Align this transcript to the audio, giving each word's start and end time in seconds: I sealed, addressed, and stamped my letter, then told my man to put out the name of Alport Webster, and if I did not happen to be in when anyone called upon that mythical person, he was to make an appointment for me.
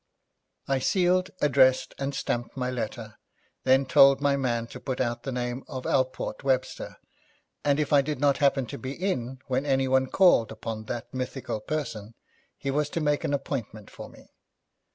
I 0.67 0.79
sealed, 0.79 1.29
addressed, 1.41 1.93
and 1.99 2.15
stamped 2.15 2.57
my 2.57 2.71
letter, 2.71 3.19
then 3.65 3.85
told 3.85 4.19
my 4.19 4.35
man 4.35 4.65
to 4.69 4.79
put 4.79 4.99
out 4.99 5.21
the 5.21 5.31
name 5.31 5.63
of 5.67 5.85
Alport 5.85 6.43
Webster, 6.43 6.97
and 7.63 7.79
if 7.79 7.93
I 7.93 8.01
did 8.01 8.19
not 8.19 8.37
happen 8.39 8.65
to 8.65 8.79
be 8.79 8.93
in 8.93 9.37
when 9.45 9.63
anyone 9.63 10.07
called 10.07 10.51
upon 10.51 10.85
that 10.85 11.13
mythical 11.13 11.59
person, 11.59 12.15
he 12.57 12.71
was 12.71 12.89
to 12.89 12.99
make 12.99 13.23
an 13.23 13.31
appointment 13.35 13.91
for 13.91 14.09
me. 14.09 14.29